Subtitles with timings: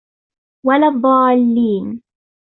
[0.65, 2.01] وَلَا الضَّالِّينَ